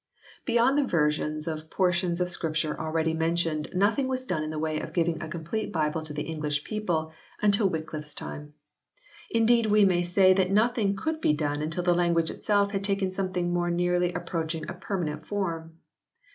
Beyond 0.45 0.79
the 0.79 0.83
versions 0.87 1.45
of 1.45 1.69
portions 1.69 2.19
of 2.19 2.27
Scripture 2.29 2.75
already 2.79 3.13
mentioned 3.13 3.69
nothing 3.71 4.07
was 4.07 4.25
done 4.25 4.41
in 4.41 4.49
the 4.49 4.57
way 4.57 4.79
of 4.79 4.93
giving 4.93 5.21
a 5.21 5.29
complete 5.29 5.71
Bible 5.71 6.01
to 6.01 6.11
the 6.11 6.23
English 6.23 6.63
people 6.63 7.13
until 7.39 7.69
Wyclifle 7.69 7.99
s 7.99 8.15
time. 8.15 8.55
Indeed 9.29 9.67
we 9.67 9.85
may 9.85 10.01
say 10.01 10.33
that 10.33 10.49
nothing 10.49 10.95
could 10.95 11.21
be 11.21 11.33
done 11.35 11.61
until 11.61 11.83
the 11.83 11.93
language 11.93 12.31
itself 12.31 12.71
had 12.71 12.83
taken 12.83 13.11
something 13.11 13.53
more 13.53 13.69
nearly 13.69 14.11
approaching 14.11 14.67
a 14.67 14.73
permanent 14.73 15.27
form. 15.27 15.77